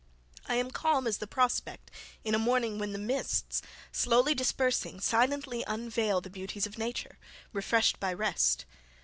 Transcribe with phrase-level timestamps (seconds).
[0.47, 1.91] I am calm as the prospect
[2.23, 3.61] in a morning when the mists,
[3.91, 7.19] slowly dispersing, silently unveil the beauties of nature,
[7.53, 8.65] refreshed by rest.